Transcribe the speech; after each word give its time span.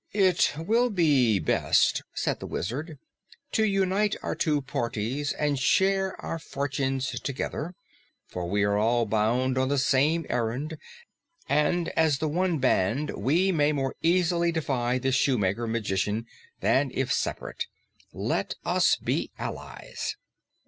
"It 0.13 0.53
will 0.57 0.89
be 0.89 1.37
best," 1.37 2.01
said 2.15 2.39
the 2.39 2.47
Wizard, 2.47 2.97
"to 3.51 3.63
unite 3.65 4.15
our 4.23 4.33
two 4.33 4.63
parties 4.63 5.31
and 5.33 5.59
share 5.59 6.19
our 6.25 6.39
fortunes 6.39 7.11
together, 7.19 7.75
for 8.27 8.49
we 8.49 8.63
are 8.63 8.79
all 8.79 9.05
bound 9.05 9.59
on 9.59 9.67
the 9.67 9.77
same 9.77 10.25
errand, 10.27 10.79
and 11.47 11.89
as 11.89 12.19
one 12.19 12.57
band 12.57 13.11
we 13.11 13.51
may 13.51 13.71
more 13.73 13.93
easily 14.01 14.51
defy 14.51 14.97
this 14.97 15.13
shoemaker 15.13 15.67
magician 15.67 16.25
than 16.61 16.89
if 16.95 17.13
separate. 17.13 17.67
Let 18.11 18.55
us 18.65 18.95
be 18.95 19.29
allies." 19.37 20.15